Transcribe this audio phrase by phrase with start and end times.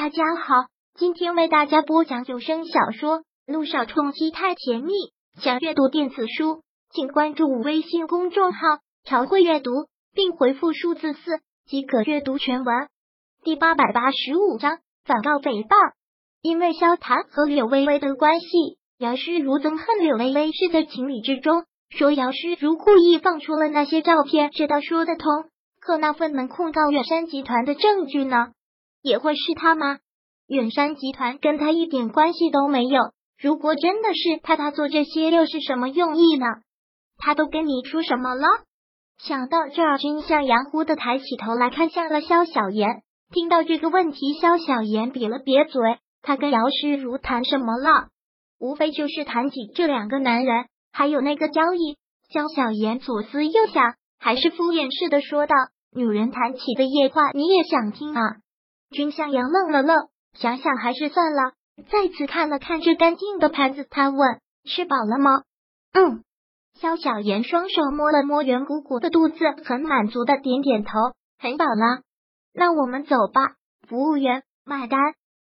[0.00, 0.54] 大家好，
[0.94, 4.92] 今天为大家播讲有声小说《路上冲击太甜蜜》。
[5.42, 8.60] 想阅读电子书，请关注微信公众号
[9.04, 9.72] “朝会阅读”，
[10.14, 12.86] 并回复数字四即可阅读全文。
[13.42, 15.74] 第八百八十五章反告诽谤。
[16.42, 18.46] 因为萧谈和柳微微的关系，
[18.98, 25.46] 姚诗如憎恨柳微微是在情理之中，说姚诗如故意放出了那些照片，这倒说得通。
[25.80, 28.52] 可那份能控告远山集团的证据呢？
[29.08, 29.98] 也会是他吗？
[30.46, 33.00] 远山集团跟他一点关系都没有。
[33.40, 36.46] 如果真的是他，他做这些又是什么用意呢？
[37.16, 38.46] 他都跟你出什么了？
[39.18, 43.02] 想到这儿，君向阳忽的抬起头来看向了萧小言。
[43.32, 45.98] 听到这个问题，萧小言瘪了瘪嘴。
[46.22, 48.08] 他跟姚诗如谈什么了？
[48.58, 51.96] 无非就是谈起这两个男人，还有那个交易。
[52.32, 55.54] 萧小言左思右想，还是敷衍似的说道
[55.94, 58.22] ：“女人谈起的夜话，你也想听啊？”
[58.90, 61.52] 君向阳愣了愣，想想还是算了。
[61.90, 65.42] 再次看了看这干净的盘子，他问：“吃饱了吗
[65.92, 66.24] ？”“嗯。”
[66.80, 70.92] 萧小言双手摸了摸圆鼓鼓的肚子，很满足的点点头
[71.38, 72.02] ：“很饱了。
[72.54, 73.54] ”“那我们走吧。”
[73.88, 75.00] 服务员买单。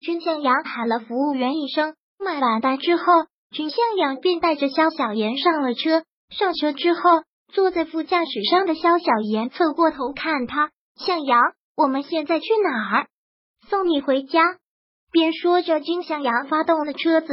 [0.00, 3.02] 君向阳喊了服务员一声，买完单之后，
[3.50, 6.04] 君向阳便带着萧小言上了车。
[6.28, 7.00] 上车之后，
[7.52, 11.40] 坐在副驾驶上的萧小言侧过头看他：“向阳，
[11.76, 13.06] 我们现在去哪儿？”
[13.68, 14.40] 送你回家。
[15.12, 17.26] 边说着，金向阳发动了车子。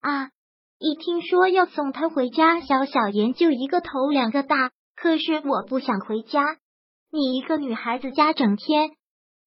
[0.00, 0.30] 啊！
[0.78, 4.70] 一听说要送他回家，小小言就一个头两个大。
[4.94, 6.42] 可是我不想回家。
[7.10, 8.90] 你一个女孩子家，整天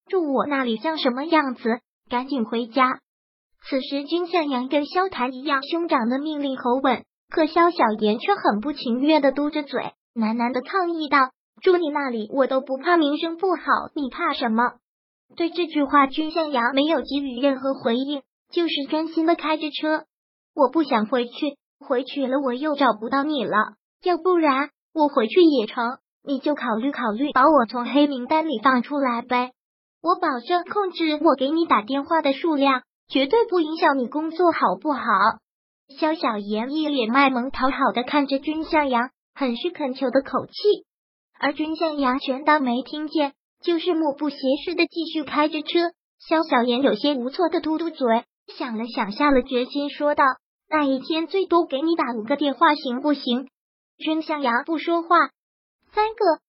[0.08, 1.80] 住我那里，像什么样子？
[2.08, 3.00] 赶紧回家！
[3.62, 11.30] 此时，金向阳跟萧谈一样兄长的命令口吻，可萧小言却很不情愿的嘟着嘴，喃喃的抗议道
[11.62, 13.62] ：“住你那里，我都不怕名声不好，
[13.94, 14.64] 你怕什么？”
[15.36, 20.04] 对这句话，君向阳没有给予任何回应，就是专心的开着车。
[20.54, 23.56] 我不想回去，回去了我又找不到你了。
[24.02, 29.52] 要不然我回去也成，你就考虑考虑把我从黑名单里放出来呗。
[30.02, 35.02] 我保证控制我给你打电话的数量，绝对不影响你工作，好不好？
[35.98, 40.52] 肖小妍一脸卖萌讨好的看着君向阳，很是恳求的口气，
[41.38, 43.34] 而君向阳全当没听见。
[43.62, 48.24] 就是目不斜视的继续开着车，肖小妍有些无措的嘟嘟嘴，
[48.56, 50.24] 想了想，下了决心，说道
[50.68, 53.48] ：“那一天最多给你打五个电话，行不行？”
[53.98, 55.08] 君向阳不说话，
[55.92, 56.40] 三个。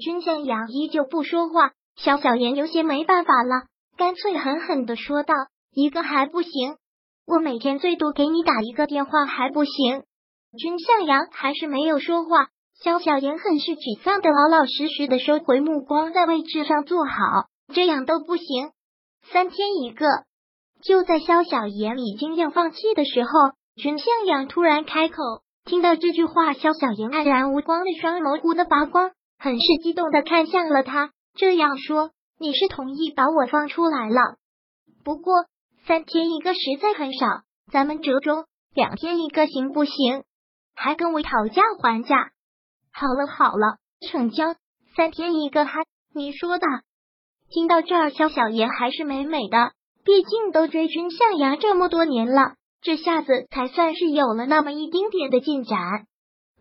[0.00, 5.34] 君向阳依旧不说话，肖小妍有些没办法了，干脆狠狠的说道
[5.72, 6.76] ：“一个还不行，
[7.26, 10.04] 我每天最多给你打一个电话，还不行？”
[10.56, 12.48] 君向阳还是没有说话。
[12.84, 17.12] 萧小言很是沮丧的，老老实实的收回目光，在位置上坐好。
[17.74, 18.70] 这样都不行，
[19.32, 20.06] 三天一个。
[20.80, 23.30] 就在萧小言已经要放弃的时候，
[23.74, 25.16] 君向阳突然开口。
[25.64, 34.36] 听到这句话，萧小言黯然无光的双眸忽的发光，很是激动的看向了他，这样说：“你是同意把我放出来了？
[35.04, 35.46] 不过
[35.84, 37.26] 三天一个实在很少，
[37.72, 40.22] 咱们折中，两天一个行不行？
[40.76, 42.30] 还跟我讨价还价？”
[42.92, 43.78] 好了好了，
[44.10, 44.54] 成交
[44.96, 45.72] 三天一个哈，
[46.14, 46.66] 你说的。
[47.50, 49.72] 听到这儿，肖小妍还是美美的，
[50.04, 55.78] 毕竟都追君向阳这么多年了，这下子才算是有了那么一丁点的进展。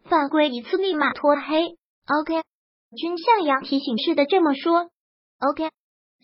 [0.05, 1.75] 犯规一次立马脱黑
[2.07, 2.41] ，OK？
[2.95, 4.89] 君向阳提醒似的这么说
[5.39, 5.69] ，OK？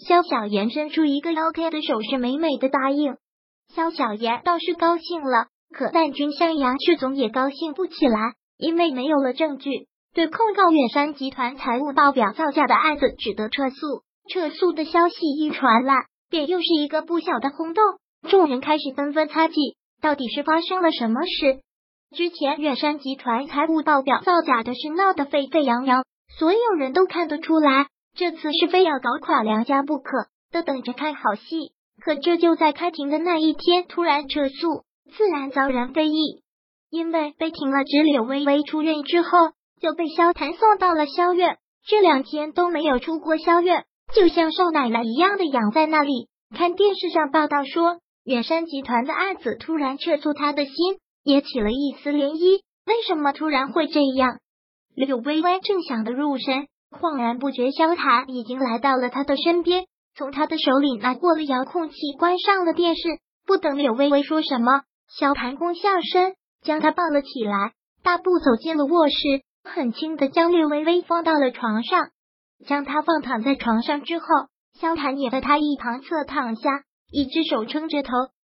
[0.08, 3.18] 肖小妍伸出一个 OK 的手势，美美的答应。
[3.76, 9.88] 肖小妍倒是高兴了，可但君向阳却总也高兴不起来，因为没有了证据。
[10.14, 17.84] 对控告远山集团财务报表造假的案子只得撤诉，撤诉的消息一传来，便又是一个不小的轰动。
[18.30, 19.56] 众人开始纷纷猜忌，
[20.02, 21.62] 到底是发生了什么事？
[22.16, 26.06] 之前远山集团财务报表造假的事闹得沸沸扬扬，
[26.38, 31.74] 所有人都看得出来，这次是非要搞垮梁家不可，都等着看好戏。
[32.00, 34.84] 可这就在开庭的那一天突然撤诉，
[35.18, 36.44] 自然遭人非议，
[36.92, 38.04] 因为被停了职。
[38.04, 39.30] 柳微微出院之后。
[39.84, 43.84] 就被萧谭送到了萧院，这两天都没有出过萧院，
[44.16, 46.30] 就像少奶奶一样的养在那里。
[46.56, 50.74] 看电视上报道说，远山集团的案子突然撤出，他的心
[51.26, 52.62] 也起了一丝涟漪。
[52.86, 54.38] 为什么突然会这样？
[54.96, 59.84] 柳微微正想得入神，恍然不觉萧谭已经来到了他的身边，
[60.16, 63.02] 从他的手里拿过了遥控器，关上了电视。
[63.46, 64.84] 不等柳微微说什么，
[65.20, 69.44] 萧谭弓下身将他抱了起来，大步走进了卧室。
[69.64, 72.10] 很轻的将略微微放到了床上，
[72.66, 74.26] 将他放躺在床上之后，
[74.80, 78.10] 萧谈也在他一旁侧躺下，一只手撑着头，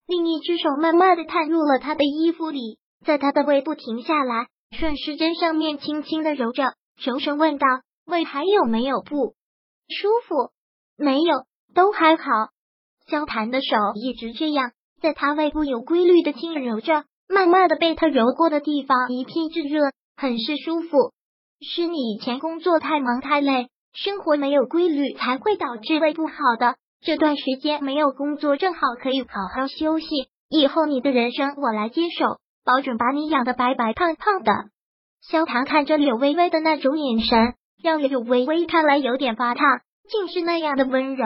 [0.08, 4.48] 另一只手慢慢的探入了他的衣服里，在他的胃部停下来，
[4.78, 7.68] 顺时针上面轻轻的揉着，柔声问道
[8.08, 9.36] ：“胃还有没有不
[9.90, 10.52] 舒服？
[10.98, 12.24] 没有，都还好。”
[13.08, 14.72] 萧谭的手一直这样，
[15.02, 21.13] 在他胃部有规律的轻揉着，慢慢的被他揉过的地方一片炙热，很是舒服。
[21.62, 26.75] 是你以前工作太忙太累，生活没有规律，才会导致胃不好的。
[27.03, 30.06] 这段时间没有工作，正好可以好好休息。
[30.47, 34.51] 以后你的人生我来接手，保准把你养的白白胖胖的。
[35.27, 39.65] 萧唐看着柳微微的那种眼神，让柳微微看来有点发烫，
[40.07, 41.25] 竟是那样的温柔。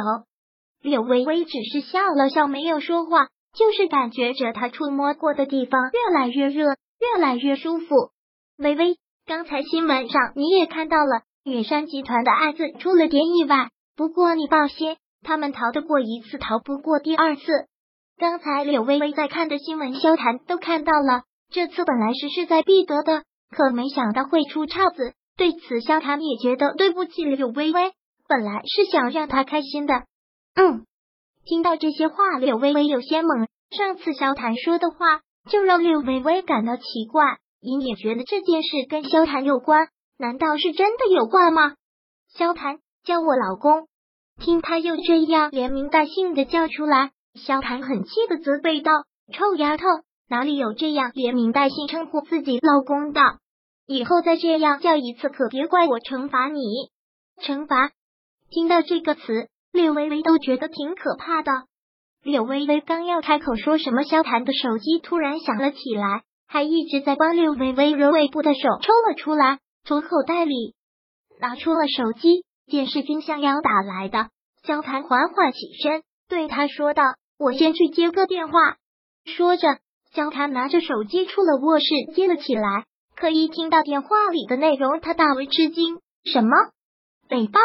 [0.82, 3.28] 柳微微只是笑了笑，没有说话，
[3.58, 6.70] 就是感觉着他触摸过的地方越来越热，
[7.02, 8.15] 越来越舒服。
[8.58, 8.98] 微微。
[9.26, 13.70] 刚才新闻上你也看到了，远山集团的案子出了点意外。
[13.96, 17.42] 不过你放心，他们逃得过一次，逃不过第二次。
[18.18, 21.24] 刚才柳微微在看的新闻，萧谈都看到了。
[21.52, 25.14] 这次本来是势在必得的，可没想到会出岔子。
[25.38, 27.92] 对此，萧谈也觉得对不起柳微微。
[28.28, 30.04] 本来是想让她开心的。
[30.56, 30.86] 嗯，
[31.46, 33.48] 听到这些话，柳微微有些懵。
[33.72, 37.38] 上次萧谈说的话，就让柳微微感到奇怪。
[37.66, 39.88] 隐隐觉得这件事跟萧谈有关，
[40.20, 41.74] 难道是真的有关吗？
[42.32, 43.88] 萧谈叫我老公，
[44.40, 48.92] 听他又这样连名带姓的叫出来，萧谈很气的责备道
[49.34, 49.86] ：“臭丫头，
[50.30, 53.22] 哪里有这样连名带姓称呼自己老公的？
[53.88, 56.62] 以后再这样叫一次，可别怪我惩罚你。”
[57.42, 57.90] 惩罚？
[58.52, 61.52] 听到这个词，柳微微都觉得挺可怕的。
[62.22, 66.22] 柳微微刚要开口说什么，萧谈的手机突然响了起来。
[66.48, 70.76] 还一直在帮柳微微揉胃部的手抽了出来，从口袋里
[71.40, 74.30] 拿出了手机，见是君向阳打来的，
[74.64, 77.04] 萧谭缓缓起身，对他说道
[77.38, 78.54] ：“我先去接个电话。”
[79.26, 79.80] 说着，
[80.14, 82.86] 萧谭拿着手机出了卧室，接了起来。
[83.16, 86.50] 可一听到电话里的内容，他大为吃惊：“什么？
[87.30, 87.60] 诽谤？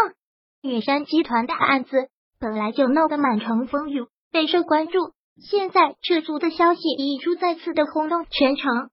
[0.62, 8.90] 远山集团的案子本来就闹得满城风雨，备受关注。”现在这组的消息已出，再次的轰动全城。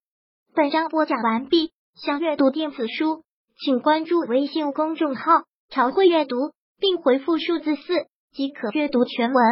[0.53, 3.23] 本章播讲完毕，想阅读电子书，
[3.59, 6.35] 请关注微信公众号“朝会阅读”，
[6.79, 9.43] 并回复数字四即可阅读全文。